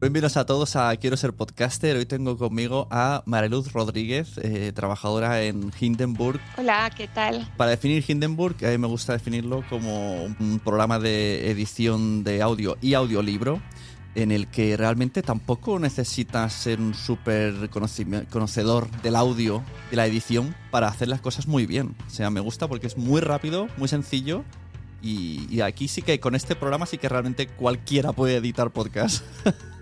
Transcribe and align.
Bienvenidos 0.00 0.36
a 0.36 0.46
todos 0.46 0.76
a 0.76 0.96
Quiero 0.96 1.16
ser 1.16 1.32
podcaster. 1.32 1.96
Hoy 1.96 2.06
tengo 2.06 2.38
conmigo 2.38 2.86
a 2.88 3.24
Mariluz 3.26 3.72
Rodríguez, 3.72 4.38
eh, 4.38 4.70
trabajadora 4.72 5.42
en 5.42 5.72
Hindenburg. 5.80 6.38
Hola, 6.56 6.88
¿qué 6.96 7.08
tal? 7.08 7.50
Para 7.56 7.72
definir 7.72 8.04
Hindenburg, 8.06 8.64
a 8.64 8.68
mí 8.68 8.78
me 8.78 8.86
gusta 8.86 9.14
definirlo 9.14 9.64
como 9.68 10.22
un 10.22 10.60
programa 10.62 11.00
de 11.00 11.50
edición 11.50 12.22
de 12.22 12.42
audio 12.42 12.78
y 12.80 12.94
audiolibro 12.94 13.60
en 14.14 14.30
el 14.30 14.46
que 14.46 14.76
realmente 14.76 15.20
tampoco 15.20 15.80
necesitas 15.80 16.52
ser 16.52 16.78
un 16.78 16.94
súper 16.94 17.68
conocedor 17.68 18.88
del 19.02 19.16
audio 19.16 19.64
y 19.90 19.96
la 19.96 20.06
edición 20.06 20.54
para 20.70 20.86
hacer 20.86 21.08
las 21.08 21.20
cosas 21.20 21.48
muy 21.48 21.66
bien. 21.66 21.96
O 22.06 22.10
sea, 22.10 22.30
me 22.30 22.38
gusta 22.38 22.68
porque 22.68 22.86
es 22.86 22.96
muy 22.96 23.20
rápido, 23.20 23.66
muy 23.76 23.88
sencillo 23.88 24.44
y, 25.02 25.48
y 25.50 25.60
aquí 25.60 25.88
sí 25.88 26.02
que 26.02 26.20
con 26.20 26.36
este 26.36 26.54
programa 26.54 26.86
sí 26.86 26.98
que 26.98 27.08
realmente 27.08 27.48
cualquiera 27.48 28.12
puede 28.12 28.36
editar 28.36 28.70
podcast. 28.70 29.24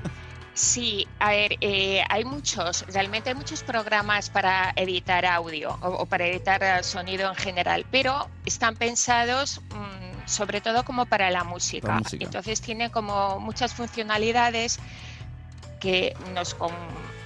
Sí, 0.56 1.06
a 1.18 1.32
ver, 1.32 1.58
eh, 1.60 2.02
hay 2.08 2.24
muchos, 2.24 2.86
realmente 2.88 3.28
hay 3.28 3.34
muchos 3.34 3.62
programas 3.62 4.30
para 4.30 4.72
editar 4.74 5.26
audio 5.26 5.78
o, 5.82 6.06
para 6.06 6.26
editar 6.26 6.62
eh, 6.62 6.82
sonido 6.82 7.28
en 7.28 7.34
general, 7.34 7.84
pero 7.90 8.30
están 8.46 8.74
pensados 8.74 9.60
mm, 9.60 10.26
sobre 10.26 10.62
todo 10.62 10.82
como 10.82 11.04
para 11.04 11.30
la 11.30 11.44
música. 11.44 12.00
Entonces 12.18 12.62
tiene 12.62 12.90
como 12.90 13.38
muchas 13.38 13.74
funcionalidades 13.74 14.78
que 15.78 16.16
nos, 16.32 16.56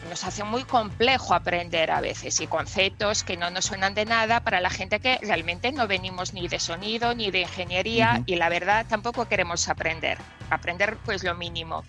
nos 0.09 0.25
hacen 0.25 0.49
muy 0.49 0.65
complejo 0.65 1.33
aprender 1.33 1.93
a 1.93 2.01
veces 2.01 2.41
y 2.41 2.49
conceptos 2.49 3.23
que 3.23 3.37
no 3.37 3.49
nos 3.51 3.67
suenan 3.67 3.95
de 3.95 4.07
nada 4.07 4.41
para 4.41 4.61
la 4.61 4.71
gente 4.71 4.99
que 4.99 5.19
realmente 5.23 5.71
no 5.71 5.87
venimos 5.87 6.35
ni 6.35 6.49
de 6.49 6.59
sonido 6.59 7.15
ni 7.15 7.31
de 7.31 7.43
ingeniería 7.43 8.25
y 8.27 8.35
la 8.35 8.49
verdad 8.49 8.87
tampoco 8.89 9.27
queremos 9.29 9.69
aprender, 9.69 10.19
aprender 10.51 10.97
pues 11.05 11.23
lo 11.23 11.37
mínimo. 11.37 11.85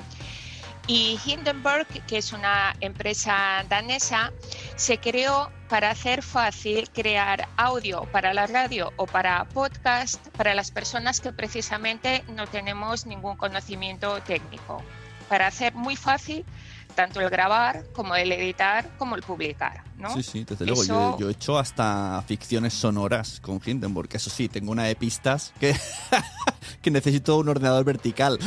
Y 0.87 1.19
Hindenburg, 1.25 1.87
que 2.07 2.17
es 2.17 2.33
una 2.33 2.75
empresa 2.81 3.63
danesa, 3.69 4.31
se 4.75 4.97
creó 4.97 5.51
para 5.69 5.91
hacer 5.91 6.21
fácil 6.21 6.89
crear 6.89 7.47
audio 7.55 8.03
para 8.11 8.33
la 8.33 8.47
radio 8.47 8.91
o 8.97 9.05
para 9.05 9.45
podcast 9.45 10.27
para 10.29 10.53
las 10.53 10.69
personas 10.71 11.21
que 11.21 11.31
precisamente 11.31 12.25
no 12.27 12.45
tenemos 12.47 13.05
ningún 13.05 13.37
conocimiento 13.37 14.21
técnico. 14.23 14.83
Para 15.29 15.47
hacer 15.47 15.73
muy 15.73 15.95
fácil 15.95 16.45
tanto 16.91 17.21
el 17.21 17.29
grabar 17.29 17.85
como 17.93 18.15
el 18.15 18.31
editar 18.31 18.89
como 18.97 19.15
el 19.15 19.23
publicar. 19.23 19.83
¿no? 19.97 20.13
Sí, 20.13 20.23
sí, 20.23 20.43
desde 20.43 20.65
luego. 20.65 21.17
Yo, 21.17 21.29
he 21.29 21.31
hecho 21.31 21.57
hasta 21.57 22.23
ficciones 22.27 22.73
sonoras 22.73 23.39
con 23.39 23.61
Hindenburg. 23.63 24.09
Eso 24.13 24.29
sí, 24.29 24.49
tengo 24.49 24.71
una 24.71 24.83
de 24.83 24.95
pistas 24.95 25.53
que, 25.59 25.75
que 26.81 26.91
necesito 26.91 27.37
un 27.37 27.49
ordenador 27.49 27.83
vertical. 27.83 28.39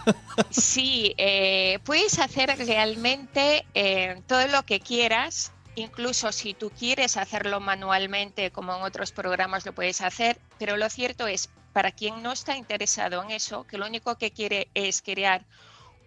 sí, 0.50 1.14
eh, 1.18 1.78
puedes 1.84 2.18
hacer 2.18 2.54
realmente 2.58 3.66
eh, 3.74 4.20
todo 4.26 4.46
lo 4.48 4.62
que 4.64 4.80
quieras. 4.80 5.52
Incluso 5.74 6.32
si 6.32 6.52
tú 6.52 6.70
quieres 6.70 7.16
hacerlo 7.16 7.58
manualmente, 7.58 8.50
como 8.50 8.76
en 8.76 8.82
otros 8.82 9.10
programas 9.10 9.64
lo 9.64 9.72
puedes 9.74 10.02
hacer, 10.02 10.38
pero 10.58 10.76
lo 10.76 10.88
cierto 10.90 11.26
es, 11.26 11.48
para 11.72 11.90
quien 11.90 12.22
no 12.22 12.32
está 12.32 12.56
interesado 12.58 13.22
en 13.22 13.30
eso, 13.30 13.64
que 13.64 13.78
lo 13.78 13.86
único 13.86 14.16
que 14.16 14.30
quiere 14.32 14.68
es 14.74 15.00
crear 15.00 15.46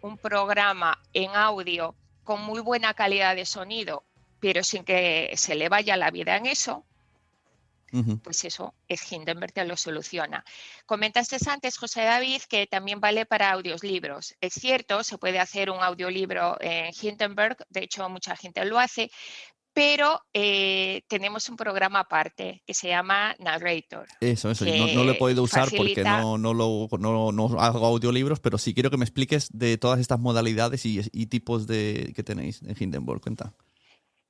un 0.06 0.18
programa 0.18 1.02
en 1.14 1.32
audio 1.36 1.96
con 2.24 2.42
muy 2.42 2.62
buena 2.62 2.94
calidad 2.94 3.36
de 3.36 3.46
sonido, 3.46 4.04
pero 4.40 4.64
sin 4.64 4.84
que 4.84 5.34
se 5.36 5.56
le 5.56 5.68
vaya 5.68 5.98
la 5.98 6.12
vida 6.12 6.38
en 6.38 6.46
eso, 6.46 6.86
pues 8.24 8.44
eso 8.44 8.74
es 8.90 9.10
Hindenburg 9.10 9.54
te 9.54 9.64
lo 9.64 9.78
soluciona. 9.78 10.44
Comentaste 10.86 11.38
antes, 11.50 11.78
José 11.78 12.04
David, 12.04 12.42
que 12.50 12.68
también 12.68 13.00
vale 13.00 13.26
para 13.26 13.52
audios 13.52 13.84
libros. 13.84 14.36
Es 14.42 14.54
cierto, 14.54 15.02
se 15.04 15.18
puede 15.18 15.40
hacer 15.40 15.70
un 15.70 15.82
audiolibro 15.82 16.58
en 16.60 16.92
Hindenburg, 17.02 17.58
de 17.70 17.84
hecho 17.84 18.08
mucha 18.10 18.36
gente 18.36 18.66
lo 18.66 18.80
hace, 18.80 19.10
pero 19.76 20.22
eh, 20.34 21.04
tenemos 21.10 21.50
un 21.50 21.58
programa 21.58 22.00
aparte 22.00 22.64
que 22.66 22.74
se 22.74 22.88
llama 22.88 23.36
Narrator. 23.40 24.08
Eso, 24.22 24.50
eso. 24.50 24.64
No, 24.64 25.04
lo 25.04 25.12
he 25.12 25.16
podido 25.16 25.44
usar 25.44 25.68
porque 25.70 26.02
no, 26.02 26.38
no, 26.38 26.54
lo, 26.54 26.88
no, 26.98 27.60
hago 27.60 27.86
audiolibros, 27.86 28.40
pero 28.40 28.58
sí 28.58 28.74
quiero 28.74 28.90
que 28.90 28.96
me 28.96 29.04
expliques 29.04 29.50
de 29.52 29.78
todas 29.78 30.00
estas 30.00 30.18
modalidades 30.18 30.86
y, 30.86 31.26
tipos 31.26 31.68
de, 31.68 32.14
que 32.16 32.24
tenéis 32.24 32.62
en 32.62 32.74
Hindenburg. 32.80 33.20
Cuenta. 33.20 33.54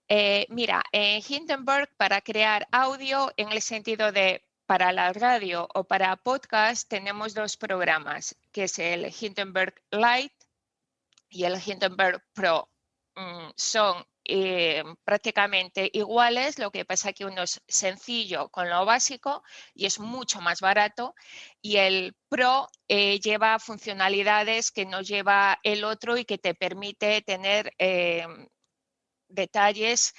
Eh, 0.09 0.47
mira, 0.50 0.84
en 0.91 1.22
Hindenburg 1.28 1.89
para 1.95 2.22
crear 2.22 2.67
audio 2.72 3.31
en 3.38 3.51
el 3.51 3.61
sentido 3.61 4.11
de 4.11 4.41
para 4.66 4.91
la 4.94 5.13
radio 5.13 5.67
o 5.75 5.84
para 5.84 6.16
podcast 6.16 6.89
tenemos 6.89 7.35
dos 7.35 7.55
programas, 7.55 8.35
que 8.51 8.63
es 8.63 8.79
el 8.79 9.13
Hindenburg 9.22 9.75
Lite 9.91 10.35
y 11.29 11.44
el 11.44 11.61
Hindenburg 11.63 12.23
Pro. 12.34 12.67
Mm, 13.16 13.51
son 13.55 14.03
eh, 14.28 14.84
prácticamente 15.03 15.90
iguales, 15.94 16.58
lo 16.59 16.72
que 16.72 16.86
pasa 16.86 17.13
que 17.13 17.25
uno 17.25 17.44
es 17.44 17.62
sencillo 17.68 18.50
con 18.50 18.69
lo 18.69 18.86
básico 18.86 19.44
y 19.74 19.86
es 19.86 20.00
mucho 20.00 20.41
más 20.41 20.62
barato 20.62 21.13
y 21.62 21.78
el 21.78 22.16
Pro 22.28 22.68
eh, 22.88 23.19
lleva 23.19 23.59
funcionalidades 23.59 24.72
que 24.72 24.85
no 24.85 25.02
lleva 25.02 25.59
el 25.64 25.84
otro 25.84 26.18
y 26.18 26.25
que 26.25 26.38
te 26.38 26.56
permite 26.56 27.22
tener 27.22 27.74
eh, 27.78 28.25
detalles 29.30 30.14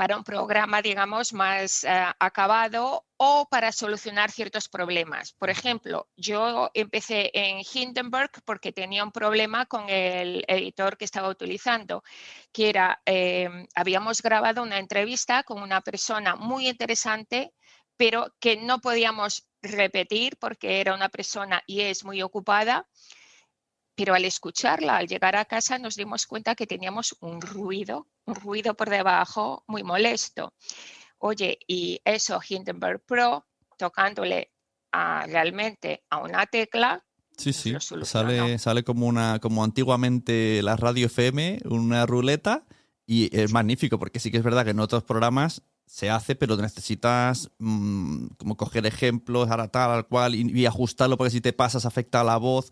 para 0.00 0.16
un 0.16 0.24
programa, 0.24 0.80
digamos, 0.80 1.34
más 1.34 1.84
eh, 1.84 1.90
acabado 2.18 3.04
o 3.18 3.46
para 3.50 3.70
solucionar 3.70 4.30
ciertos 4.30 4.66
problemas. 4.66 5.34
Por 5.34 5.50
ejemplo, 5.50 6.08
yo 6.16 6.70
empecé 6.72 7.30
en 7.34 7.58
Hindenburg 7.58 8.30
porque 8.46 8.72
tenía 8.72 9.04
un 9.04 9.12
problema 9.12 9.66
con 9.66 9.90
el 9.90 10.42
editor 10.48 10.96
que 10.96 11.04
estaba 11.04 11.28
utilizando, 11.28 12.02
que 12.50 12.70
era, 12.70 13.02
em, 13.04 13.66
habíamos 13.74 14.22
grabado 14.22 14.62
una 14.62 14.78
entrevista 14.78 15.42
con 15.42 15.60
una 15.60 15.82
persona 15.82 16.34
muy 16.34 16.66
interesante, 16.66 17.52
pero 17.98 18.34
que 18.40 18.56
no 18.56 18.80
podíamos 18.80 19.50
repetir 19.60 20.38
porque 20.38 20.80
era 20.80 20.94
una 20.94 21.10
persona 21.10 21.62
y 21.66 21.82
es 21.82 22.04
muy 22.06 22.22
ocupada 22.22 22.88
pero 23.94 24.14
al 24.14 24.24
escucharla, 24.24 24.96
al 24.96 25.06
llegar 25.06 25.36
a 25.36 25.44
casa, 25.44 25.78
nos 25.78 25.96
dimos 25.96 26.26
cuenta 26.26 26.54
que 26.54 26.66
teníamos 26.66 27.16
un 27.20 27.40
ruido, 27.40 28.06
un 28.24 28.34
ruido 28.34 28.74
por 28.74 28.90
debajo 28.90 29.64
muy 29.66 29.82
molesto. 29.82 30.54
Oye, 31.18 31.58
y 31.66 32.00
eso 32.04 32.40
Hindenburg 32.46 33.02
Pro, 33.04 33.46
tocándole 33.76 34.52
realmente 34.92 36.02
a 36.10 36.18
una 36.18 36.46
tecla, 36.46 37.04
Sí, 37.40 37.54
sí, 37.54 37.74
sale, 38.02 38.58
sale 38.58 38.84
como 38.84 39.06
una, 39.06 39.38
como 39.38 39.64
antiguamente 39.64 40.62
la 40.62 40.76
radio 40.76 41.06
FM, 41.06 41.60
una 41.64 42.04
ruleta, 42.04 42.66
Y 43.06 43.34
es 43.34 43.50
magnífico, 43.50 43.98
porque 43.98 44.20
sí 44.20 44.30
que 44.30 44.36
es 44.36 44.42
verdad 44.44 44.62
que 44.62 44.72
en 44.72 44.78
otros 44.78 45.04
programas 45.04 45.62
se 45.86 46.10
hace, 46.10 46.36
pero 46.36 46.56
necesitas 46.56 47.50
mm, 47.58 48.26
como 48.36 48.56
coger 48.58 48.84
ejemplos, 48.86 49.50
ahora 49.50 49.68
tal, 49.68 49.90
al 49.90 50.06
cual, 50.06 50.34
y, 50.34 50.66
ajustarlo, 50.66 51.16
porque 51.16 51.30
si 51.30 51.40
te 51.40 51.54
pasas 51.54 51.86
afecta 51.86 52.20
a 52.20 52.24
la 52.24 52.36
voz. 52.36 52.68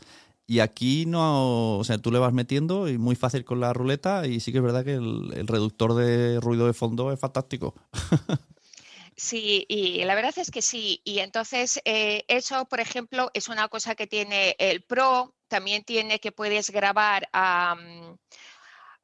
Y 0.51 0.61
aquí 0.61 1.05
no, 1.05 1.77
o 1.77 1.85
sea, 1.85 1.99
tú 1.99 2.11
le 2.11 2.19
vas 2.19 2.33
metiendo 2.33 2.89
y 2.89 2.97
muy 2.97 3.17
fácil 3.17 3.45
con 3.45 3.61
la 3.61 3.75
ruleta 3.75 4.27
y 4.27 4.41
sí 4.41 4.51
que 4.51 4.59
es 4.59 4.65
verdad 4.65 4.83
que 4.83 4.95
el, 4.95 5.47
reductor 5.47 5.95
de 5.95 6.41
ruido 6.41 6.67
de 6.67 6.73
fondo 6.73 7.13
es 7.13 7.21
fantástico. 7.21 7.75
Sí, 9.21 9.67
y 9.69 10.05
la 10.05 10.15
verdad 10.15 10.33
es 10.37 10.53
que 10.53 10.63
sí. 10.63 11.01
Y 11.03 11.19
entonces 11.19 11.81
eh, 11.85 12.25
eso, 12.29 12.67
por 12.67 12.79
ejemplo, 12.79 13.33
es 13.35 13.49
una 13.49 13.69
cosa 13.69 13.97
que 13.97 14.07
tiene 14.07 14.55
el 14.61 14.83
Pro. 14.85 15.35
También 15.49 15.83
tiene 15.83 16.21
que 16.21 16.31
puedes 16.31 16.71
grabar 16.71 17.29
a 17.33 17.75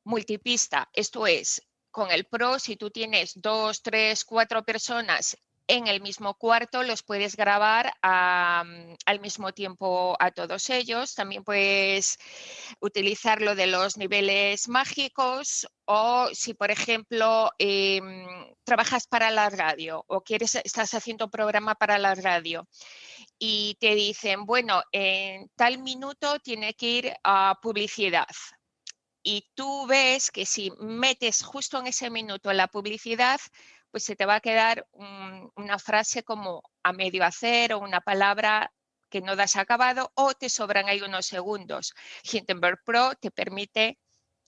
multipista. 0.05 0.88
Esto 0.93 1.26
es, 1.26 1.62
con 1.90 2.12
el 2.12 2.26
Pro, 2.26 2.61
si 2.61 2.76
tú 2.76 2.90
tienes 2.90 3.32
dos, 3.35 3.82
tres, 3.82 4.25
cuatro 4.25 4.62
personas 4.62 5.37
en 5.66 5.87
el 5.87 6.00
mismo 6.00 6.34
cuarto, 6.34 6.82
los 6.82 7.02
puedes 7.02 7.37
grabar 7.37 7.93
al 8.02 9.20
mismo 9.20 9.52
tiempo 9.52 10.16
a 10.19 10.31
todos 10.31 10.69
ellos. 10.70 11.14
También 11.14 11.44
puedes 11.44 12.19
utilizar 12.81 13.40
lo 13.40 13.55
de 13.55 13.66
los 13.66 13.96
niveles 13.96 14.69
mágicos 14.69 15.66
o 15.87 16.28
si, 16.32 16.55
por 16.55 16.70
ejemplo, 16.70 17.50
em, 17.58 18.26
trabajas 18.64 19.06
para 19.06 19.31
la 19.31 19.50
radio 19.50 20.05
o 20.08 20.22
quieres, 20.22 20.55
estás 20.56 20.94
haciendo 20.94 21.26
un 21.26 21.31
programa 21.31 21.75
para 21.75 21.99
la 21.99 22.14
radio 22.14 22.66
y 23.38 23.76
te 23.81 23.94
dicen, 23.94 24.46
bueno, 24.46 24.82
en 24.93 25.49
tal 25.56 25.78
minuto 25.78 26.38
tiene 26.40 26.75
que 26.75 26.87
ir 26.87 27.14
a 27.25 27.58
publicidad 27.62 28.26
y 29.26 29.50
tú 29.55 29.87
ves 29.87 30.31
que 30.31 30.44
si 30.44 30.70
metes 30.78 31.43
justo 31.43 31.81
en 31.81 31.87
ese 31.87 32.11
minuto 32.11 32.52
la 32.52 32.69
publicidad, 32.69 33.40
pues 33.94 34.02
se 34.02 34.17
te 34.17 34.26
va 34.26 34.35
a 34.35 34.41
quedar 34.41 34.88
una 35.55 35.79
frase 35.79 36.25
como 36.25 36.64
a 36.82 36.93
medio 36.93 37.25
hacer 37.25 37.73
o 37.73 37.79
una 37.79 38.00
palabra 38.00 38.73
que 39.08 39.20
no 39.20 39.37
das 39.37 39.55
acabado 39.55 40.11
o 40.17 40.35
te 40.35 40.49
sobran 40.49 40.88
ahí 40.88 41.00
unos 41.00 41.26
segundos. 41.26 41.94
Hindenburg 42.25 42.81
Pro 42.85 43.12
te 43.14 43.31
permite 43.31 44.00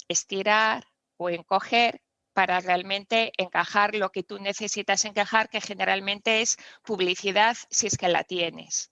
estirar 0.08 0.88
o 1.16 1.31
encoger 1.31 2.02
para 2.32 2.58
realmente 2.58 3.31
encajar 3.38 3.94
lo 3.94 4.10
que 4.10 4.25
tú 4.25 4.40
necesitas 4.40 5.04
encajar, 5.04 5.49
que 5.49 5.60
generalmente 5.60 6.42
es 6.42 6.56
publicidad 6.84 7.56
si 7.70 7.87
es 7.87 7.96
que 7.96 8.08
la 8.08 8.25
tienes. 8.25 8.90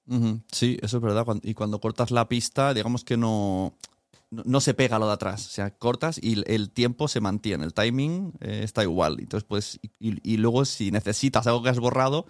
Sí, 0.52 0.78
eso 0.80 0.98
es 0.98 1.02
verdad. 1.02 1.26
Y 1.42 1.54
cuando 1.54 1.80
cortas 1.80 2.12
la 2.12 2.28
pista, 2.28 2.72
digamos 2.74 3.02
que 3.02 3.16
no, 3.16 3.76
no, 4.44 4.60
se 4.60 4.74
pega 4.74 4.98
lo 4.98 5.06
de 5.06 5.12
atrás. 5.12 5.46
O 5.46 5.50
sea, 5.50 5.70
cortas 5.76 6.18
y 6.22 6.42
el 6.52 6.70
tiempo 6.70 7.08
se 7.08 7.20
mantiene, 7.20 7.64
el 7.64 7.74
timing 7.74 8.32
eh, 8.40 8.60
está 8.62 8.82
igual. 8.82 9.18
Entonces, 9.20 9.46
pues, 9.48 9.80
y, 9.98 10.36
luego 10.36 10.64
si 10.64 10.90
necesitas 10.90 11.46
algo 11.46 11.62
que 11.62 11.70
has 11.70 11.78
borrado, 11.78 12.26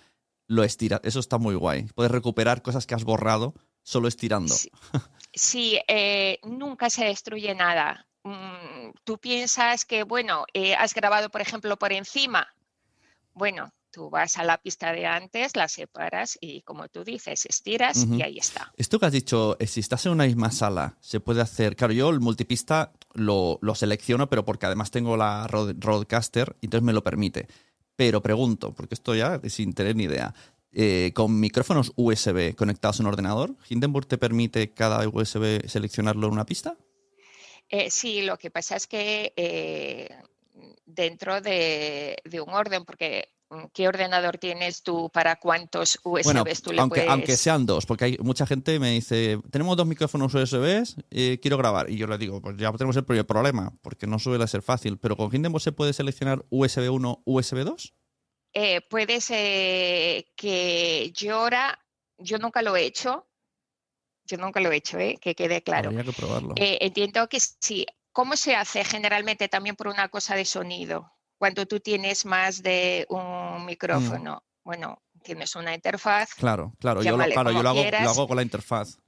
lo 0.47 0.65
estiras. 0.65 1.01
Eso 1.05 1.21
está 1.21 1.39
muy 1.39 1.55
guay. 1.55 1.85
Puedes 1.95 2.13
recuperar 2.13 2.63
cosas 2.63 2.87
que 2.87 2.95
has 2.95 3.05
borrado 3.05 3.55
solo 3.83 4.09
estirando. 4.09 4.55
Sí, 5.37 5.81
eh, 5.89 6.39
nunca 6.45 6.91
se 6.91 7.05
destruye 7.05 7.55
nada. 7.57 8.07
Mm, 8.23 8.93
tú 9.03 9.19
piensas 9.19 9.85
que, 9.85 10.05
bueno, 10.05 10.45
eh, 10.55 10.77
has 10.77 10.95
grabado, 10.95 11.29
por 11.29 11.41
ejemplo, 11.41 11.77
por 11.77 11.93
encima. 11.93 12.47
Bueno, 13.33 13.73
Tú 13.95 14.11
vas 14.11 14.39
a 14.39 14.43
la 14.43 14.59
pista 14.59 14.93
de 14.93 15.07
antes, 15.07 15.55
la 15.55 15.69
separas 15.69 16.37
y 16.41 16.63
como 16.63 16.89
tú 16.89 17.05
dices, 17.05 17.47
estiras 17.47 18.05
y 18.05 18.23
ahí 18.23 18.39
está. 18.39 18.73
Esto 18.77 18.99
que 18.99 19.07
has 19.07 19.13
dicho, 19.13 19.57
eh, 19.61 19.69
si 19.69 19.79
estás 19.79 20.05
en 20.07 20.13
una 20.13 20.25
misma 20.25 20.51
sala, 20.51 20.97
se 20.99 21.21
puede 21.21 21.41
hacer. 21.41 21.77
Claro, 21.77 21.93
yo 21.93 22.11
el 22.11 22.19
multipista 22.19 22.93
lo, 23.13 23.61
selecciono, 23.77 24.29
pero 24.29 24.45
porque 24.45 24.67
además 24.67 24.91
tengo 24.91 25.17
la 25.17 25.47
Roadcaster, 25.47 26.57
y 26.61 26.67
entonces 26.67 26.85
me 26.85 26.93
lo 26.93 27.05
permite. 27.05 27.47
Pero 27.95 28.21
pregunto, 28.21 28.75
porque 28.75 28.97
esto 28.97 29.15
ya 29.15 29.41
sin 29.49 29.75
tener 29.75 29.95
ni 29.95 30.05
idea. 30.05 30.35
Eh, 30.73 31.13
con 31.15 31.39
micrófonos 31.39 31.93
USB 31.95 32.57
conectados 32.57 32.99
a 32.99 33.05
un 33.05 33.07
ordenador, 33.07 33.55
¿Hindenburg 33.69 34.09
te 34.09 34.19
permite 34.19 34.75
cada 34.75 35.09
USB 35.09 35.69
seleccionarlo 35.69 36.27
en 36.27 36.33
una 36.33 36.47
pista? 36.47 36.77
Eh, 37.69 37.93
sí, 37.93 38.23
lo 38.23 38.39
que 38.39 38.51
pasa 38.51 38.75
es 38.75 38.89
que 38.89 39.33
dentro 40.85 41.41
de, 41.41 42.21
un 42.45 42.51
orden, 42.53 42.85
porque 42.85 43.34
¿Qué 43.73 43.87
ordenador 43.87 44.39
tienes 44.39 44.83
tú 44.83 45.11
para 45.13 45.37
cuántos 45.37 46.01
USBs 46.03 46.63
tú 46.63 46.73
le 46.73 46.81
aunque, 46.81 47.01
puedes...? 47.01 47.11
Aunque 47.11 47.37
sean 47.37 47.67
dos, 47.67 47.87
porque 47.87 48.05
hay 48.05 48.19
mucha 48.21 48.47
gente 48.47 48.79
me 48.81 48.91
dice, 48.91 49.39
tenemos 49.51 49.77
dos 49.77 49.87
micrófonos 49.87 50.35
USBs, 50.35 50.97
eh, 51.11 51.39
quiero 51.41 51.57
grabar. 51.57 51.89
Y 51.91 51.97
yo 51.97 52.07
le 52.07 52.19
digo, 52.19 52.41
pues 52.41 52.57
ya 52.57 52.73
tenemos 52.73 52.97
el 52.97 53.05
primer 53.05 53.27
problema, 53.27 53.73
porque 53.83 54.07
no 54.07 54.19
suele 54.19 54.47
ser 54.49 54.63
fácil. 54.63 54.99
Pero 54.99 55.17
con 55.17 55.35
Hindenburg 55.35 55.63
se 55.63 55.73
puede 55.73 55.93
seleccionar 55.93 56.45
USB 56.51 56.91
1, 56.91 57.23
USB 57.25 57.65
2? 57.65 57.95
Eh, 58.55 58.81
puede 58.83 59.21
ser 59.21 60.27
que 60.37 61.13
yo 61.15 61.37
ahora, 61.37 61.79
yo 62.19 62.39
nunca 62.39 62.63
lo 62.63 62.77
he 62.77 62.85
hecho, 62.85 63.27
yo 64.27 64.39
nunca 64.39 64.61
lo 64.61 64.71
he 64.73 64.77
hecho, 64.77 64.99
¿eh? 64.99 65.19
que 65.21 65.35
quede 65.35 65.63
claro. 65.63 65.91
Habría 65.91 66.05
que 66.05 66.13
probarlo. 66.13 66.55
Eh, 66.57 66.79
entiendo 66.81 67.29
que 67.29 67.41
sí. 67.41 67.87
¿Cómo 68.13 68.37
se 68.37 68.55
hace 68.55 68.85
generalmente 68.85 69.49
también 69.49 69.75
por 69.75 69.89
una 69.89 70.09
cosa 70.09 70.37
de 70.37 70.45
sonido? 70.45 71.14
Cuando 71.39 71.67
tú 71.67 71.81
tienes 71.81 72.25
más 72.25 72.63
de 72.63 73.07
un 73.09 73.63
mm. 73.63 73.67
micrófono. 73.67 74.45
Bueno, 74.65 75.03
tienes 75.23 75.55
una 75.57 75.75
interfaz. 75.75 76.35
Claro, 76.35 76.73
claro, 76.79 77.03
yo, 77.03 77.17
lo, 77.17 77.25
claro, 77.25 77.51
yo 77.51 77.63
lo, 77.63 77.71
hago, 77.71 78.29
con 78.29 78.37
la 78.37 78.43
interfaz. 78.43 78.99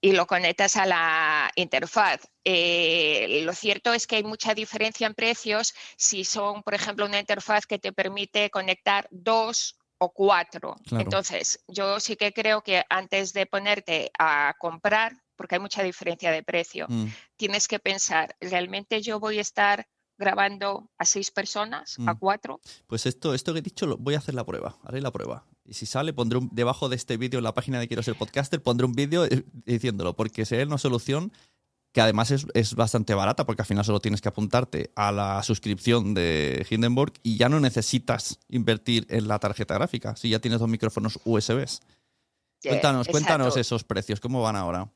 Y 0.00 0.12
lo 0.12 0.26
conectas 0.26 0.76
a 0.76 0.86
la 0.86 1.50
interfaz. 1.56 2.20
Eh, 2.44 3.40
lo 3.42 3.52
cierto 3.52 3.92
es 3.92 4.06
que 4.06 4.16
hay 4.16 4.22
mucha 4.22 4.54
diferencia 4.54 5.08
en 5.08 5.14
precios 5.14 5.74
si 5.96 6.24
son, 6.24 6.62
por 6.62 6.74
ejemplo, 6.74 7.04
una 7.04 7.18
interfaz 7.18 7.66
que 7.66 7.80
te 7.80 7.92
permite 7.92 8.48
conectar 8.50 9.08
dos 9.10 9.76
o 9.98 10.12
cuatro. 10.12 10.76
Entonces, 10.92 11.64
yo 11.66 11.98
sí 11.98 12.16
que 12.16 12.32
creo 12.32 12.62
que 12.62 12.84
antes 12.88 13.32
de 13.32 13.46
ponerte 13.46 14.12
a 14.18 14.54
comprar, 14.58 15.16
porque 15.34 15.56
hay 15.56 15.60
mucha 15.60 15.82
diferencia 15.82 16.30
de 16.30 16.44
precio, 16.44 16.86
mm. 16.88 17.06
tienes 17.36 17.66
que 17.66 17.80
pensar, 17.80 18.36
¿realmente 18.40 19.02
yo 19.02 19.18
voy 19.18 19.38
a 19.38 19.42
estar 19.42 19.86
grabando 20.18 20.90
a 20.98 21.04
seis 21.04 21.30
personas, 21.30 21.96
a 22.06 22.14
mm. 22.14 22.18
cuatro. 22.18 22.60
Pues 22.86 23.06
esto, 23.06 23.34
esto 23.34 23.52
que 23.52 23.60
he 23.60 23.62
dicho, 23.62 23.96
voy 23.98 24.14
a 24.14 24.18
hacer 24.18 24.34
la 24.34 24.44
prueba, 24.44 24.76
haré 24.84 25.00
la 25.00 25.12
prueba. 25.12 25.46
Y 25.64 25.74
si 25.74 25.86
sale, 25.86 26.12
pondré 26.12 26.38
un, 26.38 26.48
debajo 26.52 26.88
de 26.88 26.96
este 26.96 27.16
vídeo 27.16 27.38
en 27.38 27.44
la 27.44 27.54
página 27.54 27.78
de 27.78 27.88
Quiero 27.88 28.02
ser 28.02 28.16
podcaster, 28.16 28.62
pondré 28.62 28.86
un 28.86 28.92
vídeo 28.92 29.24
eh, 29.24 29.44
diciéndolo, 29.64 30.16
porque 30.16 30.44
sería 30.44 30.66
una 30.66 30.78
solución 30.78 31.32
que 31.92 32.00
además 32.02 32.30
es, 32.30 32.74
bastante 32.74 33.14
barata, 33.14 33.46
porque 33.46 33.62
al 33.62 33.66
final 33.66 33.84
solo 33.84 34.00
tienes 34.00 34.20
que 34.20 34.28
apuntarte 34.28 34.92
a 34.94 35.10
la 35.10 35.42
suscripción 35.42 36.14
de 36.14 36.66
Hindenburg 36.68 37.14
y 37.22 37.38
ya 37.38 37.48
no 37.48 37.60
necesitas 37.60 38.38
invertir 38.48 39.06
en 39.08 39.26
la 39.26 39.38
tarjeta 39.38 39.74
gráfica, 39.74 40.14
si 40.14 40.28
ya 40.28 40.38
tienes 40.38 40.60
dos 40.60 40.68
micrófonos 40.68 41.18
USBs. 41.24 41.80
Cuéntanos, 42.62 43.08
cuéntanos 43.08 43.56
esos 43.56 43.84
precios, 43.84 44.20
¿cómo 44.20 44.42
van 44.42 44.56
ahora? 44.56 44.90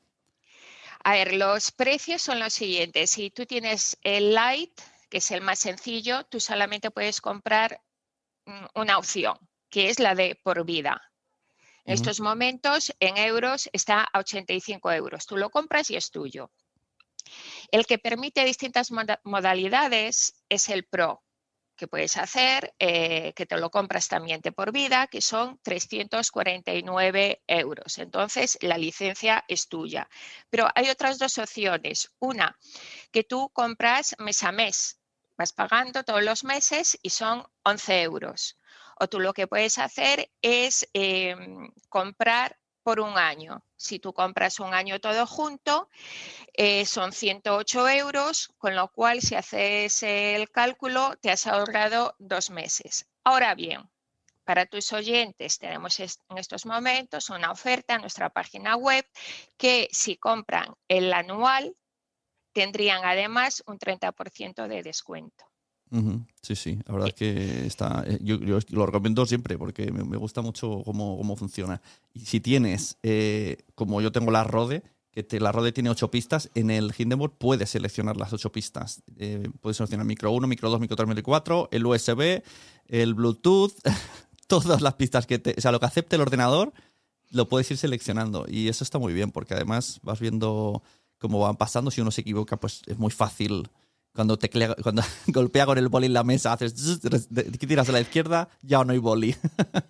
A 1.03 1.13
ver, 1.13 1.33
los 1.33 1.71
precios 1.71 2.21
son 2.21 2.39
los 2.39 2.53
siguientes. 2.53 3.09
Si 3.09 3.29
tú 3.29 3.45
tienes 3.45 3.97
el 4.03 4.35
Lite, 4.35 4.81
que 5.13 5.19
es 5.19 5.29
el 5.29 5.41
más 5.41 5.59
sencillo, 5.59 6.23
tú 6.23 6.39
solamente 6.39 6.89
puedes 6.89 7.21
comprar 7.21 7.79
mm, 8.47 8.65
una 8.73 8.97
opción, 8.97 9.37
que 9.69 9.89
es 9.89 9.99
la 9.99 10.15
de 10.15 10.39
por 10.41 10.65
vida. 10.65 10.99
En 11.85 11.93
estos 11.93 12.19
momentos, 12.19 12.91
en 12.99 13.17
euros, 13.17 13.69
está 13.73 14.07
a 14.11 14.17
85 14.17 14.91
euros. 14.91 15.27
Tú 15.27 15.37
lo 15.37 15.51
compras 15.51 15.91
y 15.91 15.97
es 15.97 16.09
tuyo. 16.09 16.49
El 17.69 17.85
que 17.85 17.99
permite 17.99 18.43
distintas 18.43 18.89
modalidades 19.23 20.33
es 20.49 20.69
el 20.69 20.83
Pro, 20.83 21.21
que 21.75 21.87
puedes 21.87 22.17
hacer, 22.17 22.73
eh, 22.79 23.33
que 23.35 23.45
te 23.45 23.57
lo 23.57 23.69
compras 23.69 24.07
también 24.07 24.41
de 24.41 24.51
por 24.51 24.71
vida, 24.71 25.05
que 25.05 25.21
son 25.21 25.59
349 25.61 27.43
euros. 27.45 27.99
Entonces, 27.99 28.57
la 28.61 28.79
licencia 28.79 29.45
es 29.47 29.67
tuya. 29.67 30.09
Pero 30.49 30.69
hay 30.73 30.89
otras 30.89 31.19
dos 31.19 31.37
opciones. 31.37 32.11
Una, 32.17 32.57
que 33.11 33.23
tú 33.23 33.51
compras 33.53 34.15
mes 34.17 34.41
a 34.41 34.51
mes, 34.51 35.02
vas 35.37 35.53
pagando 35.53 36.03
todos 36.03 36.23
los 36.23 36.43
meses 36.43 36.97
y 37.01 37.09
son 37.09 37.45
11 37.63 38.01
euros. 38.01 38.57
O 38.99 39.07
tú 39.07 39.19
lo 39.19 39.33
que 39.33 39.47
puedes 39.47 39.77
hacer 39.77 40.29
es 40.41 40.87
em, 40.93 41.71
comprar 41.89 42.57
por 42.83 42.99
un 42.99 43.17
año. 43.17 43.63
Si 43.75 43.99
tú 43.99 44.13
compras 44.13 44.59
un 44.59 44.73
año 44.73 44.99
todo 44.99 45.25
junto, 45.25 45.89
eh, 46.53 46.85
son 46.85 47.11
108 47.13 47.89
euros, 47.89 48.51
con 48.57 48.75
lo 48.75 48.89
cual 48.89 49.21
si 49.21 49.35
haces 49.35 50.03
el 50.03 50.49
cálculo 50.51 51.15
te 51.21 51.31
has 51.31 51.47
ahorrado 51.47 52.15
dos 52.19 52.49
meses. 52.49 53.07
Ahora 53.23 53.55
bien, 53.55 53.89
para 54.43 54.65
tus 54.65 54.91
oyentes 54.91 55.57
tenemos 55.57 55.99
en 55.99 56.37
estos 56.37 56.65
momentos 56.65 57.29
una 57.29 57.51
oferta 57.51 57.95
en 57.95 58.01
nuestra 58.01 58.29
página 58.29 58.75
web 58.75 59.07
que 59.57 59.87
si 59.91 60.17
compran 60.17 60.75
el 60.89 61.13
anual 61.13 61.75
tendrían 62.53 63.03
además 63.03 63.63
un 63.67 63.79
30% 63.79 64.67
de 64.67 64.83
descuento. 64.83 65.45
Sí, 66.41 66.55
sí, 66.55 66.79
la 66.87 66.93
verdad 66.93 67.09
es 67.09 67.13
que 67.13 67.67
está. 67.67 68.03
Eh, 68.07 68.17
yo, 68.21 68.37
lo 68.69 68.85
recomiendo 68.87 69.27
siempre 69.27 69.59
porque 69.59 69.91
me, 69.91 70.17
gusta 70.17 70.41
mucho 70.41 70.81
cómo, 70.83 71.35
funciona. 71.35 71.81
Y 72.15 72.21
si 72.21 72.39
tienes, 72.39 72.97
eh, 73.03 73.57
como 73.75 74.01
yo 74.01 74.11
tengo 74.11 74.31
la 74.31 74.43
Rode, 74.43 74.81
que 75.11 75.21
te, 75.21 75.39
la 75.39 75.51
Rode 75.51 75.71
tiene 75.71 75.91
ocho 75.91 76.09
pistas, 76.09 76.49
en 76.55 76.71
el 76.71 76.91
Hindenburg 76.97 77.37
puedes 77.37 77.69
seleccionar 77.69 78.17
las 78.17 78.33
ocho 78.33 78.51
pistas. 78.51 79.03
Eh, 79.17 79.47
puedes 79.61 79.77
seleccionar 79.77 80.07
micro 80.07 80.31
1, 80.31 80.47
micro 80.47 80.71
2, 80.71 80.79
micro 80.79 80.95
3, 80.95 81.07
micro 81.09 81.23
4, 81.23 81.69
el 81.71 81.85
USB, 81.85 82.41
el 82.87 83.13
Bluetooth, 83.13 83.73
todas 84.47 84.81
las 84.81 84.95
pistas 84.95 85.27
que 85.27 85.37
te... 85.37 85.53
O 85.55 85.61
sea, 85.61 85.71
lo 85.71 85.79
que 85.79 85.85
acepte 85.85 86.15
el 86.15 86.23
ordenador 86.23 86.73
lo 87.29 87.47
puedes 87.47 87.69
ir 87.69 87.77
seleccionando. 87.77 88.45
Y 88.47 88.67
eso 88.67 88.83
está 88.83 88.97
muy 88.97 89.13
bien, 89.13 89.31
porque 89.31 89.53
además 89.53 89.99
vas 90.01 90.19
viendo 90.19 90.81
cómo 91.23 91.39
van 91.39 91.55
pasando. 91.55 91.89
Si 91.89 92.01
uno 92.01 92.11
se 92.11 92.19
equivoca, 92.19 92.57
pues 92.57 92.81
es 92.85 92.97
muy 92.99 93.09
fácil 93.09 93.69
cuando, 94.13 94.37
teclea, 94.37 94.75
cuando 94.83 95.01
golpea 95.27 95.65
con 95.65 95.77
el 95.77 95.87
boli 95.87 96.07
en 96.07 96.13
la 96.13 96.23
mesa, 96.23 96.51
haces 96.51 96.75
tiras 97.59 97.89
a 97.89 97.91
la 97.93 98.01
izquierda, 98.01 98.49
ya 98.61 98.83
no 98.83 98.91
hay 98.91 98.99
boli. 98.99 99.35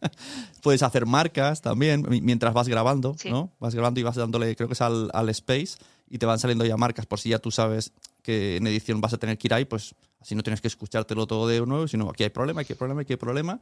Puedes 0.61 0.83
hacer 0.83 1.07
marcas 1.07 1.61
también 1.61 2.05
mientras 2.07 2.53
vas 2.53 2.67
grabando, 2.67 3.15
¿no? 3.25 3.51
Vas 3.59 3.73
grabando 3.73 3.99
y 3.99 4.03
vas 4.03 4.15
dándole, 4.15 4.55
creo 4.55 4.67
que 4.67 4.75
es 4.75 4.81
al, 4.81 5.09
al, 5.11 5.29
space, 5.29 5.77
y 6.07 6.19
te 6.19 6.27
van 6.27 6.37
saliendo 6.37 6.65
ya 6.65 6.77
marcas 6.77 7.07
por 7.07 7.19
si 7.19 7.29
ya 7.29 7.39
tú 7.39 7.49
sabes 7.49 7.91
que 8.21 8.57
en 8.57 8.67
edición 8.67 9.01
vas 9.01 9.13
a 9.13 9.17
tener 9.17 9.39
que 9.39 9.47
ir 9.47 9.55
ahí, 9.55 9.65
pues 9.65 9.95
así 10.21 10.35
no 10.35 10.43
tienes 10.43 10.61
que 10.61 10.67
escuchártelo 10.67 11.25
todo 11.25 11.47
de 11.47 11.65
nuevo, 11.65 11.87
sino 11.87 12.09
aquí 12.11 12.23
hay 12.23 12.29
problema, 12.29 12.61
aquí 12.61 12.73
hay 12.73 12.77
problema, 12.77 13.01
aquí 13.01 13.13
hay 13.13 13.17
problema. 13.17 13.59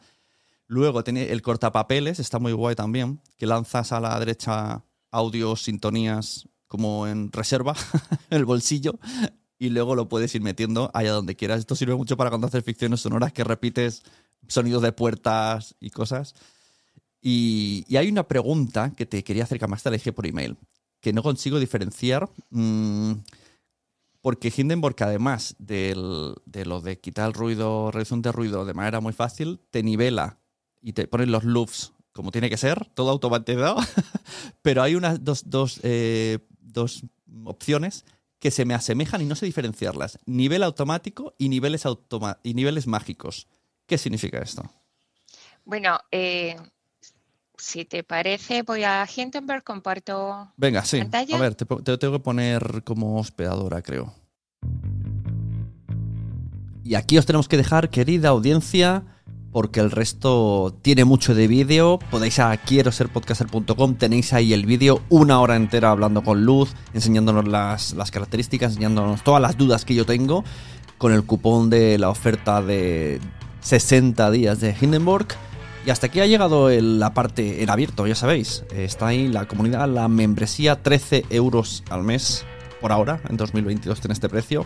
Luego 0.68 1.04
tiene 1.06 1.32
el 1.32 1.42
cortapapeles, 1.42 2.20
está 2.20 2.38
muy 2.38 2.52
guay 2.52 2.76
también, 2.76 3.22
que 3.38 3.46
lanzas 3.46 3.94
a 3.94 4.02
la 4.02 4.20
derecha 4.20 4.84
audio, 5.10 5.56
sintonías 5.56 6.48
como 6.72 7.06
en 7.06 7.34
reserva, 7.34 7.76
el 8.30 8.46
bolsillo, 8.46 8.98
y 9.60 9.72
luego 9.72 9.94
lo 9.94 10.08
puedes 10.08 10.34
ir 10.36 10.42
metiendo 10.42 10.90
allá 10.94 11.12
donde 11.12 11.36
quieras. 11.36 11.60
Esto 11.60 11.76
sirve 11.76 11.96
mucho 11.96 12.16
para 12.16 12.30
cuando 12.30 12.48
haces 12.48 12.64
ficciones 12.64 13.02
sonoras 13.02 13.34
que 13.34 13.44
repites 13.44 14.04
sonidos 14.48 14.82
de 14.82 14.94
puertas 14.94 15.76
y 15.82 15.90
cosas. 15.90 16.34
Y, 17.22 17.86
hay 17.94 18.08
una 18.08 18.24
pregunta 18.24 18.94
que 18.96 19.06
te 19.06 19.22
quería 19.22 19.44
hacer 19.44 19.60
que 19.60 19.68
más 19.68 19.84
te 19.84 19.90
la 19.90 19.98
dije 19.98 20.14
por 20.14 20.26
email, 20.26 20.56
que 21.02 21.12
no 21.12 21.22
consigo 21.24 21.60
diferenciar. 21.60 22.30
Mmm, 22.52 23.16
porque 24.22 24.54
Hindenburg, 24.56 24.96
además 25.00 25.56
de 25.60 25.94
lo 25.94 26.80
de 26.80 27.00
quitar 27.02 27.28
el 27.28 27.34
ruido, 27.34 27.92
reducción 27.92 28.22
de 28.22 28.32
ruido 28.32 28.64
de 28.64 28.74
manera 28.74 29.02
muy 29.02 29.12
fácil, 29.12 29.60
te 29.72 29.84
nivela 29.84 30.40
y 30.82 30.94
te 30.94 31.06
pone 31.06 31.26
los 31.26 31.44
loops 31.44 31.92
como 32.14 32.32
tiene 32.32 32.50
que 32.50 32.58
ser, 32.58 32.86
todo 32.94 33.10
automatizado. 33.10 33.78
Pero 34.62 34.84
hay 34.84 34.96
unas 34.96 35.24
dos, 35.24 35.50
dos, 35.50 35.80
eh, 35.84 36.40
dos 36.72 37.04
opciones 37.46 38.06
que 38.40 38.52
se 38.52 38.66
me 38.66 38.74
asemejan 38.74 39.22
y 39.22 39.26
no 39.26 39.36
sé 39.36 39.46
diferenciarlas. 39.46 40.20
Nivel 40.26 40.64
automático 40.64 41.36
y 41.38 41.50
niveles, 41.50 41.84
y 42.44 42.54
niveles 42.54 42.88
mágicos. 42.88 43.48
¿Qué 43.86 43.98
significa 43.98 44.40
esto? 44.40 44.64
Bueno, 45.64 46.00
eh, 46.12 46.58
si 47.56 47.86
te 47.86 48.04
parece, 48.04 48.64
voy 48.64 48.84
a 48.84 49.08
Hindenburg, 49.16 49.64
comparto. 49.64 50.52
Venga, 50.58 50.84
sí. 50.84 51.00
A 51.02 51.38
ver, 51.38 51.56
te, 51.56 51.66
te 51.66 51.98
tengo 51.98 52.14
que 52.14 52.24
poner 52.24 52.84
como 52.84 53.20
hospedadora, 53.20 53.82
creo. 53.84 54.14
Y 56.84 56.96
aquí 56.96 57.18
os 57.18 57.26
tenemos 57.28 57.48
que 57.48 57.58
dejar, 57.58 57.92
querida 57.92 58.30
audiencia, 58.30 59.04
porque 59.52 59.80
el 59.80 59.92
resto 59.92 60.74
tiene 60.82 61.06
mucho 61.06 61.36
de 61.36 61.48
vídeo. 61.48 62.00
Podéis 62.10 62.40
a 62.40 62.56
quiero 62.58 62.92
ser 62.92 63.10
podcaster.com, 63.10 63.96
tenéis 63.96 64.34
ahí 64.34 64.54
el 64.54 64.66
vídeo, 64.66 65.02
una 65.10 65.40
hora 65.40 65.56
entera 65.56 65.92
hablando 65.92 66.24
con 66.24 66.46
Luz, 66.46 66.74
enseñándonos 66.94 67.48
las, 67.48 67.94
las, 67.94 68.12
características, 68.12 68.72
enseñándonos 68.72 69.24
todas 69.24 69.42
las 69.42 69.58
dudas 69.58 69.86
que 69.86 69.96
yo 69.96 70.06
tengo, 70.06 70.44
con 70.98 71.14
el 71.14 71.24
cupón 71.24 71.70
de 71.70 71.98
la 71.98 72.10
oferta 72.10 72.62
de 72.62 73.20
60 73.62 74.32
días 74.32 74.60
de 74.60 74.76
Hindenburg. 74.80 75.28
Y 75.86 75.90
hasta 75.90 76.08
aquí 76.08 76.20
ha 76.20 76.28
llegado 76.28 76.70
la 76.70 77.14
parte 77.14 77.64
en 77.64 77.70
abierto, 77.70 78.06
ya 78.06 78.14
sabéis. 78.16 78.64
Está 78.72 79.08
ahí 79.08 79.28
la 79.28 79.48
comunidad, 79.48 79.90
la 79.90 80.08
membresía, 80.08 80.84
13 80.84 81.26
euros 81.32 81.84
al 81.90 82.04
mes 82.04 82.46
por 82.80 82.92
ahora, 82.92 83.20
en 83.30 83.38
2022 83.38 84.00
tiene 84.00 84.14
este 84.14 84.30
precio. 84.30 84.66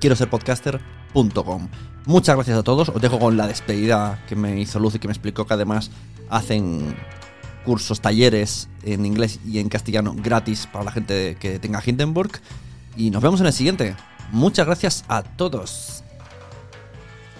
Quiero 0.00 0.16
ser 0.16 0.30
podcaster.com. 0.30 1.68
Muchas 2.06 2.36
gracias 2.36 2.58
a 2.58 2.62
todos. 2.62 2.88
Os 2.88 3.02
dejo 3.02 3.18
con 3.18 3.36
la 3.36 3.46
despedida 3.46 4.24
que 4.28 4.36
me 4.36 4.60
hizo 4.60 4.78
Luz 4.78 4.94
y 4.94 4.98
que 4.98 5.08
me 5.08 5.12
explicó 5.12 5.46
que 5.46 5.54
además 5.54 5.90
hacen 6.30 6.96
cursos, 7.64 8.00
talleres 8.00 8.68
en 8.82 9.04
inglés 9.04 9.40
y 9.44 9.58
en 9.58 9.68
castellano 9.68 10.14
gratis 10.16 10.66
para 10.66 10.84
la 10.86 10.92
gente 10.92 11.36
que 11.38 11.58
tenga 11.58 11.82
Hindenburg. 11.84 12.30
Y 12.96 13.10
nos 13.10 13.22
vemos 13.22 13.40
en 13.40 13.46
el 13.46 13.52
siguiente. 13.52 13.96
Muchas 14.32 14.66
gracias 14.66 15.04
a 15.08 15.22
todos. 15.22 16.02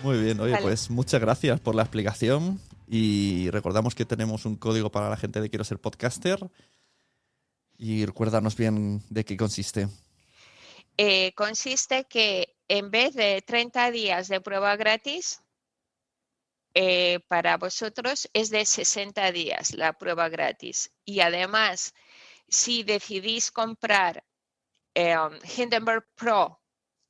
Muy 0.03 0.23
bien, 0.23 0.39
oye, 0.41 0.57
pues 0.61 0.91
muchas 0.91 1.21
gracias 1.21 1.61
por 1.61 1.75
la 1.75 1.83
explicación. 1.83 2.61
Y 2.87 3.51
recordamos 3.51 3.95
que 3.95 4.05
tenemos 4.05 4.47
un 4.47 4.57
código 4.57 4.91
para 4.91 5.11
la 5.11 5.17
gente 5.17 5.41
de 5.41 5.51
Quiero 5.51 5.65
ser 5.65 5.79
podcaster. 5.79 6.39
Y 7.77 8.07
recuérdanos 8.07 8.57
bien 8.57 9.03
de 9.11 9.25
qué 9.25 9.37
consiste. 9.37 9.89
Eh, 11.01 11.33
consiste 11.35 12.07
que 12.07 12.57
en 12.67 12.91
vez 12.91 13.15
de 13.15 13.41
30 13.41 13.93
días 13.93 14.27
de 14.27 14.41
prueba 14.41 14.75
gratis, 14.75 15.41
eh, 16.75 17.21
para 17.29 17.57
vosotros 17.57 18.29
es 18.33 18.51
de 18.51 18.67
60 18.67 19.31
días 19.31 19.75
la 19.75 19.93
prueba 19.93 20.29
gratis. 20.29 20.91
Y 21.05 21.21
además, 21.21 21.95
si 22.49 22.83
decidís 22.83 23.53
comprar 23.53 24.25
eh, 24.95 25.15
Hindenburg 25.57 26.05
Pro 26.17 26.61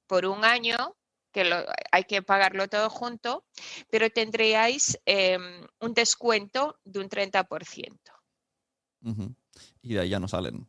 por 0.06 0.26
un 0.26 0.44
año, 0.44 0.94
que 1.32 1.50
hay 1.90 2.04
que 2.04 2.20
pagarlo 2.20 2.68
todo 2.68 2.90
junto, 2.90 3.46
pero 3.88 4.10
tendríais 4.10 4.98
un 5.80 5.94
descuento 5.94 6.78
de 6.84 7.00
un 7.00 7.08
30%. 7.08 7.98
Y 9.80 9.94
de 9.94 10.00
ahí 10.00 10.08
ya 10.10 10.18
no 10.18 10.28
salen 10.28 10.66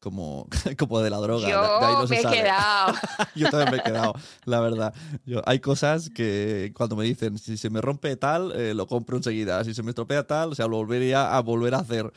como, 0.00 0.48
como 0.78 1.00
de 1.00 1.10
la 1.10 1.18
droga. 1.18 1.48
Yo 1.48 2.06
me 2.08 2.20
he 2.20 2.22
quedado. 2.22 2.94
Yo 3.34 3.50
también 3.50 3.70
me 3.72 3.76
he 3.78 3.82
quedado, 3.82 4.14
la 4.44 4.60
verdad. 4.60 4.94
Yo, 5.24 5.42
hay 5.46 5.60
cosas 5.60 6.10
que 6.10 6.72
cuando 6.76 6.96
me 6.96 7.04
dicen, 7.04 7.38
si 7.38 7.56
se 7.56 7.70
me 7.70 7.80
rompe 7.80 8.16
tal, 8.16 8.52
eh, 8.52 8.74
lo 8.74 8.86
compro 8.86 9.16
enseguida. 9.16 9.62
Si 9.64 9.74
se 9.74 9.82
me 9.82 9.90
estropea 9.90 10.26
tal, 10.26 10.52
o 10.52 10.54
sea, 10.54 10.66
lo 10.66 10.76
volvería 10.76 11.36
a 11.36 11.40
volver 11.40 11.74
a 11.74 11.78
hacer. 11.78 12.12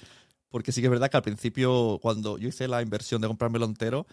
Porque 0.50 0.71
sí 0.71 0.81
que 0.81 0.88
es 0.88 0.91
verdad 0.91 1.09
que 1.09 1.17
al 1.17 1.23
principio, 1.23 2.00
cuando 2.01 2.38
yo 2.38 2.50
hice 2.50 2.67
la 2.67 2.81
inversión 2.81 3.21
de 3.21 3.27
comprármelo 3.27 3.65
entero, 3.65 4.05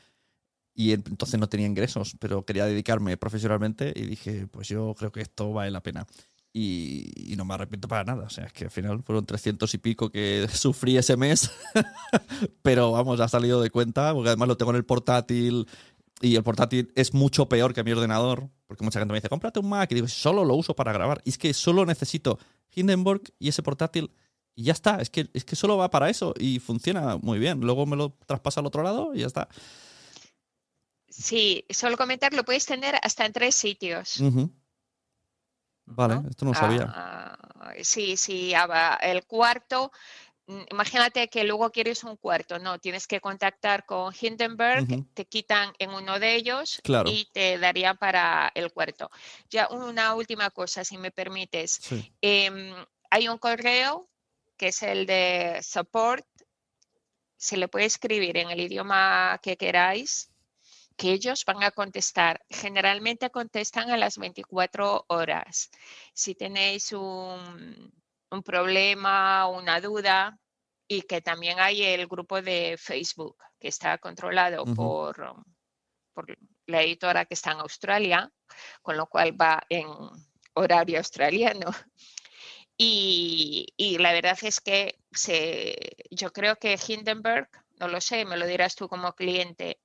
y 0.74 0.92
entonces 0.92 1.40
no 1.40 1.48
tenía 1.48 1.66
ingresos, 1.66 2.16
pero 2.20 2.44
quería 2.44 2.64
dedicarme 2.64 3.16
profesionalmente 3.16 3.92
y 3.96 4.02
dije, 4.02 4.46
pues 4.46 4.68
yo 4.68 4.94
creo 4.96 5.10
que 5.10 5.20
esto 5.20 5.52
vale 5.52 5.72
la 5.72 5.82
pena 5.82 6.06
y, 6.52 7.34
no 7.36 7.44
me 7.44 7.54
arrepiento 7.54 7.88
para 7.88 8.04
nada. 8.04 8.24
O 8.24 8.30
sea, 8.30 8.46
es 8.46 8.52
que 8.52 8.64
al 8.64 8.70
final 8.70 9.02
fueron 9.02 9.26
300 9.26 9.72
y 9.74 9.78
pico 9.78 10.10
que 10.10 10.48
sufrí 10.52 10.96
ese 10.96 11.16
mes, 11.16 11.50
pero 12.62 12.92
vamos, 12.92 13.20
ha 13.20 13.28
salido 13.28 13.60
de 13.62 13.70
cuenta, 13.70 14.12
porque 14.12 14.30
además 14.30 14.48
lo 14.48 14.56
tengo 14.56 14.70
en 14.72 14.76
el 14.76 14.84
portátil 14.84 15.66
y 16.20 16.34
el 16.34 16.42
portátil 16.42 16.92
es 16.96 17.14
mucho 17.14 17.48
peor 17.48 17.74
que 17.74 17.84
mi 17.84 17.92
ordenador, 17.92 18.48
porque 18.66 18.84
mucha 18.84 18.98
gente 18.98 19.12
me 19.12 19.18
dice, 19.18 19.28
cómprate 19.28 19.60
un 19.60 19.68
Mac, 19.68 19.90
y 19.92 19.94
digo, 19.94 20.08
solo 20.08 20.44
lo 20.44 20.54
uso 20.54 20.74
para 20.74 20.92
grabar. 20.92 21.20
Y 21.24 21.30
es 21.30 21.38
que 21.38 21.54
solo 21.54 21.86
necesito 21.86 22.38
Hindenburg 22.74 23.22
y 23.38 23.48
ese 23.48 23.62
portátil 23.62 24.10
y 24.58 24.64
ya 24.64 24.72
está. 24.72 25.00
Es 25.00 25.08
que, 25.08 25.28
es 25.32 25.44
que 25.44 25.54
solo 25.54 25.76
va 25.76 25.88
para 25.88 26.10
eso 26.10 26.34
y 26.36 26.58
funciona 26.58 27.16
muy 27.16 27.38
bien. 27.38 27.60
Luego 27.60 27.86
me 27.86 27.94
lo 27.94 28.16
traspasa 28.26 28.58
al 28.58 28.66
otro 28.66 28.82
lado 28.82 29.14
y 29.14 29.20
ya 29.20 29.26
está. 29.28 29.48
Sí, 31.08 31.64
solo 31.70 31.96
comentar, 31.96 32.32
lo 32.34 32.44
puedes 32.44 32.66
tener 32.66 32.96
hasta 33.02 33.24
en 33.24 33.32
tres 33.32 33.54
sitios. 33.54 34.20
Vale, 35.90 36.22
esto 36.28 36.44
no 36.44 36.52
lo 36.52 36.58
sabía. 36.58 36.86
Ah, 36.94 37.36
sí, 37.82 38.16
sí, 38.16 38.52
el 39.00 39.26
cuarto, 39.26 39.90
mm, 40.46 40.62
imagínate 40.70 41.28
que 41.28 41.44
luego 41.44 41.70
quieres 41.70 42.04
un 42.04 42.16
cuarto, 42.16 42.58
no, 42.58 42.78
tienes 42.78 43.06
que 43.06 43.20
contactar 43.20 43.84
con 43.86 44.12
Hindenburg, 44.18 44.86
te 45.14 45.24
quitan 45.24 45.72
en 45.78 45.90
uno 45.90 46.18
de 46.18 46.34
ellos 46.34 46.80
y 47.04 47.26
te 47.32 47.58
daría 47.58 47.94
para 47.94 48.50
el 48.54 48.72
cuarto. 48.72 49.10
Ya 49.50 49.68
una 49.68 50.14
última 50.14 50.50
cosa, 50.50 50.84
si 50.84 50.98
me 50.98 51.10
permites. 51.10 51.80
Em, 52.20 52.74
hay 53.10 53.28
un 53.28 53.38
correo 53.38 54.08
que 54.56 54.68
es 54.68 54.82
el 54.82 55.06
de 55.06 55.60
support, 55.62 56.26
se 57.36 57.56
le 57.56 57.68
puede 57.68 57.86
escribir 57.86 58.36
en 58.36 58.50
el 58.50 58.60
idioma 58.60 59.38
que 59.42 59.56
queráis 59.56 60.30
que 60.98 61.12
ellos 61.12 61.44
van 61.46 61.62
a 61.62 61.70
contestar. 61.70 62.44
Generalmente 62.50 63.30
contestan 63.30 63.90
a 63.90 63.96
las 63.96 64.18
24 64.18 65.06
horas. 65.08 65.70
Si 66.12 66.34
tenéis 66.34 66.92
un, 66.92 67.92
problema, 68.44 69.46
una 69.46 69.80
duda, 69.80 70.38
y 70.88 71.02
que 71.02 71.20
también 71.20 71.60
hay 71.60 71.84
el 71.84 72.06
grupo 72.08 72.42
de 72.42 72.76
Facebook 72.78 73.36
que 73.60 73.68
está 73.68 73.98
controlado 73.98 74.64
por, 74.64 75.44
por 76.12 76.38
la 76.66 76.82
editora 76.82 77.26
que 77.26 77.34
está 77.34 77.52
en 77.52 77.60
Australia, 77.60 78.32
con 78.82 78.96
lo 78.96 79.06
cual 79.06 79.40
va 79.40 79.62
en 79.68 79.86
horario 80.54 80.98
australiano. 80.98 81.70
Y, 82.80 83.66
y, 83.76 83.98
la 83.98 84.12
verdad 84.12 84.38
es 84.40 84.60
que 84.60 85.00
se, 85.10 85.96
yo 86.12 86.32
creo 86.32 86.54
que 86.54 86.78
Hindenburg, 86.78 87.48
no 87.80 87.88
lo 87.88 88.00
sé, 88.00 88.24
me 88.24 88.36
lo 88.36 88.46
dirás 88.46 88.76
tú 88.76 88.88
como 88.88 89.14
cliente, 89.14 89.80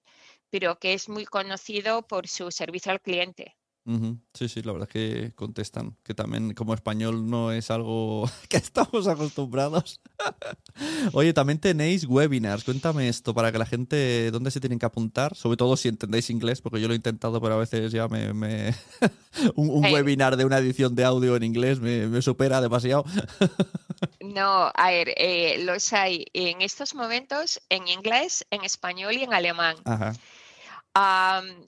pero 0.53 0.77
que 0.77 0.93
es 0.93 1.09
muy 1.09 1.25
conocido 1.25 2.03
por 2.03 2.27
su 2.27 2.51
servicio 2.51 2.91
al 2.91 3.01
cliente. 3.01 3.57
Sí, 4.35 4.47
sí, 4.47 4.61
la 4.61 4.71
verdad 4.71 4.87
es 4.87 4.93
que 4.93 5.33
contestan. 5.35 5.97
Que 6.03 6.13
también 6.13 6.53
como 6.53 6.73
español 6.75 7.27
no 7.27 7.51
es 7.51 7.71
algo 7.71 8.29
que 8.49 8.57
estamos 8.57 9.07
acostumbrados. 9.07 9.99
Oye, 11.13 11.33
también 11.33 11.59
tenéis 11.59 12.05
webinars. 12.05 12.63
Cuéntame 12.63 13.09
esto 13.09 13.33
para 13.33 13.51
que 13.51 13.57
la 13.57 13.65
gente, 13.65 14.29
¿dónde 14.31 14.51
se 14.51 14.59
tienen 14.59 14.77
que 14.77 14.85
apuntar? 14.85 15.35
Sobre 15.35 15.57
todo 15.57 15.75
si 15.75 15.89
entendéis 15.89 16.29
inglés, 16.29 16.61
porque 16.61 16.79
yo 16.79 16.87
lo 16.87 16.93
he 16.93 16.97
intentado, 16.97 17.41
pero 17.41 17.55
a 17.55 17.57
veces 17.57 17.91
ya 17.91 18.07
me... 18.07 18.31
me- 18.31 18.75
un 19.55 19.69
un 19.71 19.83
webinar 19.91 20.37
de 20.37 20.45
una 20.45 20.59
edición 20.59 20.93
de 20.95 21.03
audio 21.03 21.35
en 21.35 21.43
inglés 21.43 21.79
me, 21.79 22.07
me 22.07 22.21
supera 22.21 22.61
demasiado. 22.61 23.03
No, 24.21 24.71
a 24.73 24.91
ver, 24.91 25.13
eh, 25.17 25.61
los 25.65 25.91
hay 25.93 26.25
en 26.33 26.61
estos 26.61 26.95
momentos 26.95 27.59
en 27.69 27.87
inglés, 27.87 28.45
en 28.51 28.63
español 28.63 29.13
y 29.13 29.23
en 29.23 29.33
alemán. 29.33 29.75
Ajá. 29.85 30.13
Am, 30.95 31.65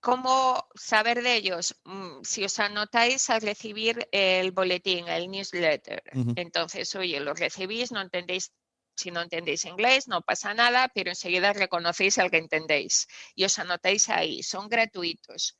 ¿Cómo 0.00 0.68
saber 0.74 1.22
de 1.22 1.36
ellos? 1.36 1.76
Mm, 1.84 2.22
Si 2.22 2.44
os 2.44 2.58
anotáis 2.60 3.28
a 3.30 3.40
recibir 3.40 4.08
el 4.12 4.52
boletín, 4.52 5.08
el 5.08 5.30
newsletter, 5.30 6.02
entonces, 6.36 6.94
oye, 6.96 7.20
lo 7.20 7.34
recibís, 7.34 7.92
no 7.92 8.00
entendéis, 8.02 8.52
si 8.96 9.10
no 9.10 9.20
entendéis 9.22 9.64
inglés, 9.64 10.08
no 10.08 10.22
pasa 10.22 10.54
nada, 10.54 10.90
pero 10.94 11.10
enseguida 11.10 11.52
reconocéis 11.52 12.18
al 12.18 12.30
que 12.30 12.38
entendéis 12.38 13.06
y 13.34 13.44
os 13.44 13.58
anotáis 13.58 14.08
ahí, 14.08 14.42
son 14.42 14.68
gratuitos. 14.68 15.58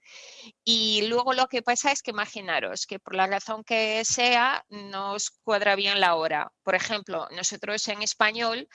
Y 0.65 1.07
luego 1.09 1.33
lo 1.35 1.47
que 1.47 1.63
pasa 1.63 1.93
es 1.93 2.03
que 2.03 2.11
imaginaros 2.11 2.87
que 2.87 2.99
por 2.99 3.15
la 3.15 3.27
razón 3.27 3.63
que 3.63 4.05
sea, 4.05 4.65
no 4.71 5.13
os 5.13 5.31
cuadra 5.31 5.77
bien 5.77 6.01
la 6.01 6.15
hora. 6.15 6.53
Por 6.63 6.75
ejemplo, 6.75 7.29
nosotros 7.33 7.87
en 7.89 8.03
español 8.03 8.69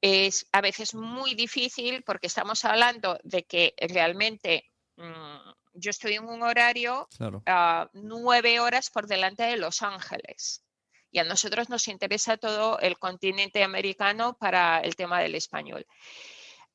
es 0.00 0.46
a 0.52 0.60
veces 0.60 0.94
muy 0.94 1.34
difícil 1.34 2.02
porque 2.02 2.26
estamos 2.26 2.64
hablando 2.64 3.18
de 3.22 3.44
que 3.44 3.74
realmente 3.78 4.64
mm, 4.96 5.50
yo 5.74 5.90
estoy 5.90 6.14
en 6.14 6.24
un 6.24 6.42
horario 6.42 7.08
Claro. 7.16 7.42
a 7.46 7.88
nueve 7.92 8.58
horas 8.60 8.90
por 8.90 9.06
delante 9.06 9.44
de 9.44 9.56
Los 9.56 9.82
Ángeles. 9.82 10.64
Y 11.10 11.18
a 11.20 11.24
nosotros 11.24 11.68
nos 11.70 11.88
interesa 11.88 12.36
todo 12.36 12.78
el 12.80 12.98
continente 12.98 13.64
americano 13.64 14.36
para 14.38 14.80
el 14.80 14.94
tema 14.96 15.20
del 15.20 15.34
español. 15.34 15.86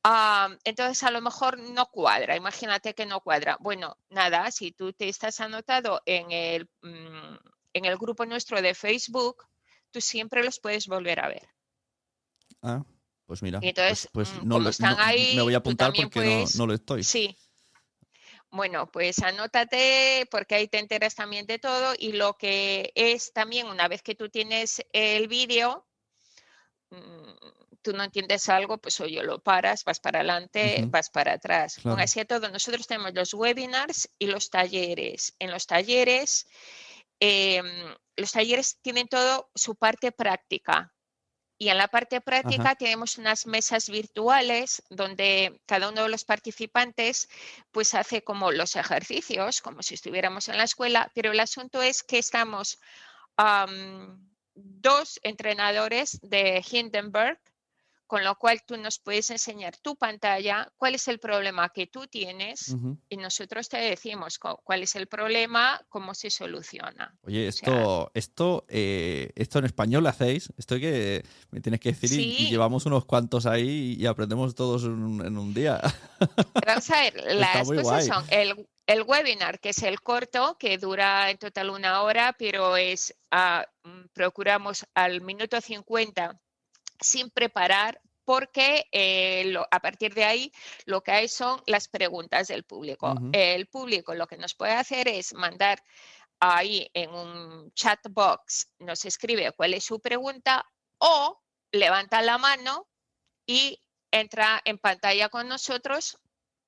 Ah, 0.04 0.50
entonces, 0.66 1.02
a 1.04 1.12
lo 1.12 1.22
mejor 1.22 1.58
no 1.60 1.86
cuadra, 1.86 2.36
imagínate 2.36 2.94
que 2.94 3.06
no 3.06 3.22
cuadra. 3.22 3.58
Bueno, 3.62 3.98
nada, 4.10 4.52
si 4.52 4.72
tú 4.74 4.92
te 4.92 5.08
estás 5.08 5.40
anotado 5.40 6.02
en 6.06 6.32
el, 6.32 6.68
mm, 6.82 7.36
en 7.74 7.86
el 7.86 7.98
grupo 7.98 8.26
nuestro 8.26 8.62
de 8.62 8.74
Facebook, 8.76 9.46
tú 9.92 10.02
siempre 10.02 10.44
los 10.44 10.60
puedes 10.60 10.88
volver 10.88 11.22
a 11.22 11.30
ver. 11.30 11.48
Ah, 12.62 12.84
pues 13.26 13.42
mira. 13.44 13.60
Y 13.62 13.70
entonces, 13.70 14.10
pues, 14.12 14.30
pues 14.30 14.44
mm, 14.44 14.48
no 14.48 14.60
lo- 14.60 14.70
están 14.70 14.98
no- 14.98 15.04
ahí, 15.04 15.36
me 15.36 15.42
voy 15.44 15.54
a 15.54 15.58
apuntar 15.58 15.94
porque 15.94 16.20
no- 16.20 16.46
no, 16.58 16.68
lo 16.68 16.74
estoy. 16.74 17.04
Sí. 17.04 17.38
Bueno, 18.54 18.86
pues 18.92 19.18
anótate 19.24 20.28
porque 20.30 20.54
ahí 20.54 20.68
te 20.68 20.78
enteras 20.78 21.16
también 21.16 21.48
de 21.48 21.58
todo 21.58 21.96
y 21.98 22.12
lo 22.12 22.36
que 22.36 22.92
es 22.94 23.34
también 23.34 23.66
una 23.66 23.88
vez 23.88 24.04
que 24.04 24.14
tú 24.14 24.30
tienes 24.30 24.86
el 24.94 25.28
vídeo, 25.28 25.88
mm, 26.92 27.34
tú 27.82 27.94
no 27.94 28.04
entiendes 28.04 28.48
algo, 28.50 28.78
pues 28.78 29.00
oye, 29.02 29.24
lo 29.24 29.40
paras, 29.42 29.84
vas 29.84 30.00
para 30.00 30.20
adelante, 30.20 30.86
vas 30.90 31.10
para 31.10 31.34
atrás. 31.34 31.80
Con 31.82 32.00
así 32.00 32.20
a 32.20 32.26
todo, 32.26 32.48
nosotros 32.50 32.86
tenemos 32.86 33.16
los 33.16 33.34
webinars 33.34 34.08
y 34.20 34.28
los 34.28 34.52
talleres. 34.52 35.36
En 35.40 35.50
los 35.50 35.66
talleres, 35.66 36.46
em, 37.20 37.66
los 38.16 38.32
talleres 38.34 38.78
tienen 38.84 39.08
todo 39.08 39.50
su 39.56 39.76
parte 39.76 40.12
práctica. 40.12 40.94
Y 41.64 41.70
en 41.70 41.78
la 41.78 41.88
parte 41.88 42.20
práctica 42.20 42.76
tenemos 42.76 43.18
unas 43.18 43.48
mesas 43.48 43.88
virtuales 43.88 44.84
donde 44.90 45.62
cada 45.66 45.88
uno 45.88 46.04
de 46.04 46.10
los 46.10 46.26
participantes 46.26 47.30
pues 47.72 47.94
hace 47.94 48.22
como 48.22 48.52
los 48.52 48.76
ejercicios, 48.76 49.62
como 49.62 49.82
si 49.82 49.94
estuviéramos 49.94 50.50
en 50.50 50.58
la 50.58 50.66
escuela, 50.66 51.10
pero 51.16 51.32
el 51.32 51.40
asunto 51.40 51.82
es 51.82 52.04
que 52.04 52.18
estamos 52.18 52.82
am, 53.38 54.30
dos 54.56 55.22
entrenadores 55.24 56.20
de 56.22 56.62
Hindenburg, 56.70 57.40
con 58.08 58.24
lo 58.24 58.36
cual 58.38 58.62
tú 58.66 58.78
nos 58.78 59.00
puedes 59.00 59.30
enseñar 59.32 59.78
tu 59.78 59.96
pantalla, 59.96 60.72
cuál 60.78 60.96
es 60.96 61.08
el 61.08 61.20
problema 61.20 61.70
que 61.70 61.88
tú 61.88 62.06
tienes 62.08 62.76
y 63.10 63.18
nosotros 63.18 63.70
te 63.70 63.78
decimos 63.78 64.38
cu- 64.38 64.60
cuál 64.64 64.84
es 64.84 64.96
el 64.96 65.08
problema, 65.08 65.82
cómo 65.90 66.14
se 66.14 66.30
soluciona. 66.30 67.16
Oye, 67.24 67.48
O 67.48 67.52
sea, 67.52 67.70
esto, 67.74 68.12
esto, 68.14 68.66
eh, 68.68 69.32
esto 69.36 69.60
en 69.60 69.66
español 69.66 70.04
lo 70.04 70.10
hacéis. 70.10 70.52
Esto 70.58 70.78
que 70.80 71.24
me 71.52 71.62
tienes 71.62 71.80
que 71.80 71.92
decir 71.94 72.20
y- 72.20 72.50
llevamos 72.50 72.86
unos 72.86 73.06
cuantos 73.06 73.46
ahí 73.46 73.96
y 74.00 74.06
aprendemos 74.06 74.54
todos 74.54 74.84
en, 74.84 74.92
un- 74.92 75.26
en 75.26 75.38
un 75.38 75.54
día. 75.54 75.82
Vamos 76.66 76.90
a 76.92 77.02
ver, 77.02 77.14
las 77.36 77.68
cosas 77.68 77.84
guay. 77.84 78.08
son 78.08 78.26
el, 78.30 78.68
el 78.86 79.02
webinar, 79.04 79.60
que 79.60 79.70
es 79.70 79.82
el 79.84 80.02
corto, 80.02 80.58
que 80.60 80.78
dura 80.78 81.30
en 81.32 81.38
total 81.38 81.70
una 81.70 82.02
hora, 82.04 82.36
pero 82.38 82.76
es 82.78 83.16
mm, 83.84 84.08
procuramos 84.14 84.86
al 84.94 85.22
minuto 85.22 85.60
50 85.60 86.40
sin 87.00 87.30
preparar, 87.30 88.00
porque 88.26 88.86
eh, 88.92 89.44
lo- 89.48 89.68
a 89.70 89.80
partir 89.82 90.14
de 90.14 90.24
ahí 90.24 90.52
lo 90.86 91.02
que 91.02 91.12
hay 91.12 91.28
son 91.28 91.62
las 91.66 91.88
preguntas 91.88 92.48
del 92.48 92.64
público. 92.64 93.14
El 93.34 93.68
público 93.68 94.14
lo 94.16 94.28
que 94.28 94.38
nos 94.38 94.54
puede 94.54 94.74
hacer 94.74 95.08
es 95.08 95.34
mandar 95.34 95.84
ahí 96.40 96.90
en 96.94 97.10
un 97.12 97.72
chat 97.74 98.00
box, 98.10 98.70
nos 98.80 99.06
escribe 99.06 99.52
cuál 99.54 99.74
es 99.74 99.84
su 99.86 100.00
pregunta 100.00 100.66
o 101.00 101.42
levanta 101.72 102.22
la 102.22 102.38
mano 102.38 102.88
y 103.46 103.80
entra 104.12 104.62
en 104.66 104.78
pantalla 104.78 105.30
con 105.30 105.48
nosotros 105.48 106.18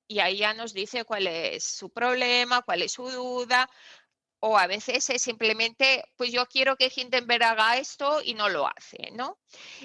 y 0.07 0.19
ahí 0.19 0.37
ya 0.37 0.53
nos 0.53 0.73
dice 0.73 1.03
cuál 1.03 1.27
es 1.27 1.63
su 1.63 1.89
problema, 1.89 2.61
cuál 2.61 2.81
es 2.83 2.91
su 2.93 3.09
duda, 3.09 3.69
o 4.47 4.59
a 4.59 4.67
veces 4.67 5.09
es 5.09 5.23
simplemente, 5.23 6.03
pues 6.17 6.31
yo 6.31 6.45
quiero 6.45 6.75
que 6.75 6.91
Hindenburg 6.95 7.43
haga 7.43 7.77
esto 7.77 8.21
y 8.23 8.35
no 8.35 8.47
lo 8.47 8.67
hace, 8.67 9.09
¿no? 9.11 9.39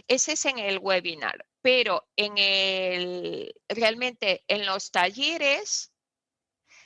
Ese 0.06 0.32
es 0.32 0.44
en 0.44 0.58
el 0.58 0.78
webinar, 0.78 1.46
pero 1.62 2.06
en 2.14 2.36
el, 2.36 3.54
realmente 3.70 4.44
en 4.48 4.66
los 4.66 4.90
talleres, 4.90 5.94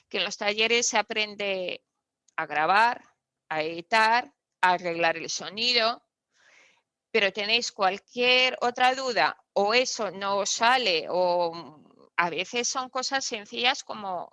que 0.08 0.18
en 0.18 0.24
los 0.24 0.36
talleres 0.36 0.86
se 0.86 0.98
aprende 0.98 1.84
a 2.36 2.46
grabar, 2.46 3.02
a 3.48 3.64
editar, 3.64 4.32
a 4.60 4.74
arreglar 4.74 5.16
el 5.16 5.28
sonido, 5.28 6.00
pero 7.10 7.32
tenéis 7.32 7.72
cualquier 7.72 8.56
otra 8.60 8.94
duda 8.94 9.36
o 9.52 9.74
eso 9.74 10.12
no 10.12 10.36
os 10.36 10.50
sale 10.50 11.06
o 11.08 11.52
mm, 11.52 11.84
a 12.18 12.30
veces 12.30 12.68
son 12.68 12.88
cosas 12.88 13.24
sencillas 13.24 13.82
como 13.82 14.32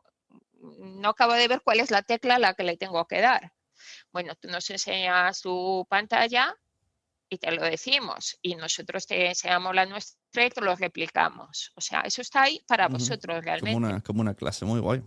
no 0.81 1.09
acabo 1.09 1.33
de 1.33 1.47
ver 1.47 1.61
cuál 1.63 1.79
es 1.79 1.91
la 1.91 2.01
tecla 2.01 2.35
a 2.35 2.39
la 2.39 2.53
que 2.53 2.63
le 2.63 2.77
tengo 2.77 3.05
que 3.07 3.21
dar. 3.21 3.53
Bueno, 4.11 4.35
tú 4.35 4.47
nos 4.47 4.69
enseñas 4.69 5.41
tu 5.41 5.85
pantalla 5.89 6.55
y 7.29 7.37
te 7.37 7.51
lo 7.51 7.63
decimos 7.63 8.37
y 8.41 8.55
nosotros 8.55 9.07
te 9.07 9.27
enseñamos 9.27 9.73
la 9.73 9.85
nuestra 9.85 10.45
y 10.45 10.49
te 10.49 10.61
lo 10.61 10.75
replicamos. 10.75 11.71
O 11.75 11.81
sea, 11.81 12.01
eso 12.01 12.21
está 12.21 12.43
ahí 12.43 12.61
para 12.67 12.87
vosotros 12.87 13.35
Como 13.37 13.41
realmente. 13.41 13.77
una, 13.77 14.01
como 14.01 14.21
una 14.21 14.33
clase, 14.33 14.65
muy 14.65 14.79
guay. 14.79 15.01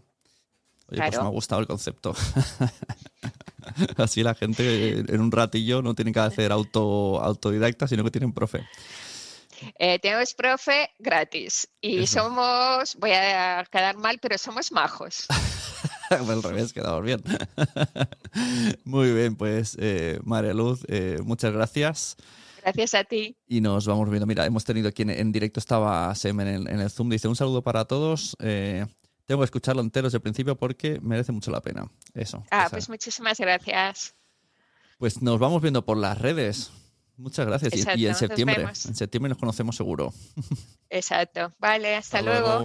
Oye, 0.90 1.00
pues 1.00 1.18
me 1.18 1.26
ha 1.26 1.28
gustado 1.28 1.60
el 1.60 1.66
concepto. 1.66 2.14
Así 3.96 4.22
la 4.22 4.34
gente 4.34 4.98
en 5.00 5.20
un 5.20 5.32
ratillo 5.32 5.82
no 5.82 5.94
tiene 5.94 6.12
que 6.12 6.20
hacer 6.20 6.52
auto, 6.52 7.20
autodidacta, 7.20 7.88
sino 7.88 8.04
que 8.04 8.10
tienen 8.10 8.32
profe. 8.32 8.66
Eh, 9.78 9.98
tenemos 9.98 10.34
profe 10.34 10.90
gratis 10.98 11.68
y 11.80 12.02
Eso. 12.02 12.24
somos, 12.24 12.96
voy 12.96 13.12
a 13.12 13.64
quedar 13.70 13.96
mal, 13.96 14.18
pero 14.20 14.36
somos 14.36 14.72
majos. 14.72 15.26
Al 16.28 16.42
revés, 16.42 16.72
quedamos 16.72 17.02
bien. 17.04 17.22
Muy 18.84 19.12
bien, 19.12 19.36
pues 19.36 19.76
eh, 19.80 20.18
María 20.24 20.54
Luz, 20.54 20.84
eh, 20.88 21.18
muchas 21.24 21.52
gracias. 21.52 22.16
Gracias 22.62 22.94
a 22.94 23.04
ti. 23.04 23.36
Y 23.46 23.60
nos 23.60 23.86
vamos 23.86 24.08
viendo. 24.08 24.26
Mira, 24.26 24.46
hemos 24.46 24.64
tenido 24.64 24.88
aquí 24.88 25.02
en, 25.02 25.10
en 25.10 25.32
directo, 25.32 25.60
estaba 25.60 26.14
Sem 26.14 26.40
en 26.40 26.48
el, 26.48 26.68
en 26.68 26.80
el 26.80 26.90
Zoom. 26.90 27.10
Dice: 27.10 27.28
Un 27.28 27.36
saludo 27.36 27.62
para 27.62 27.84
todos. 27.84 28.36
eh, 28.40 28.86
tengo 29.26 29.40
que 29.40 29.46
escucharlo 29.46 29.80
entero 29.82 30.06
desde 30.06 30.16
el 30.18 30.22
principio 30.22 30.56
porque 30.56 30.98
merece 31.00 31.32
mucho 31.32 31.50
la 31.50 31.60
pena. 31.60 31.90
Eso. 32.14 32.42
Ah, 32.50 32.62
esa- 32.62 32.70
pues 32.70 32.88
muchísimas 32.88 33.38
gracias. 33.38 34.14
Pues 34.98 35.20
nos 35.22 35.38
vamos 35.38 35.60
viendo 35.60 35.84
por 35.84 35.96
las 35.98 36.18
redes. 36.18 36.70
Muchas 37.16 37.46
gracias. 37.46 37.74
Y- 37.74 38.06
en 38.06 38.14
septiembre, 38.14 38.62
en 38.62 38.94
septiembre 38.94 39.28
nos 39.28 39.38
conocemos 39.38 39.76
seguro. 39.76 40.12
Exacto. 40.90 41.52
Vale, 41.58 41.96
hasta, 41.96 42.22
luego. 42.22 42.64